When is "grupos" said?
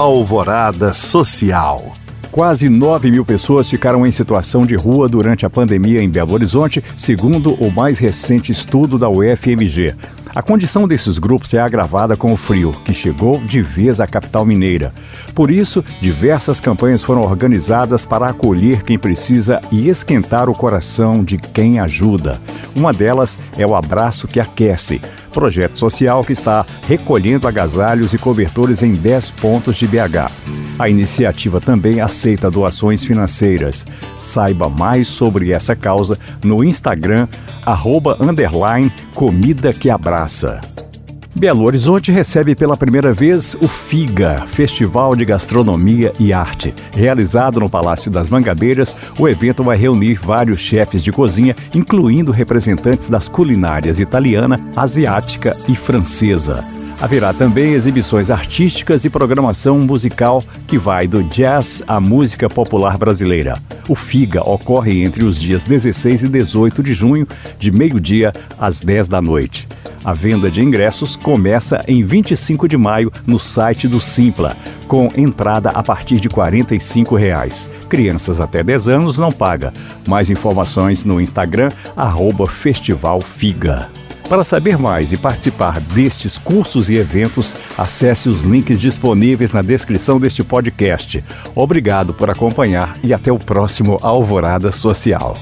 11.18-11.52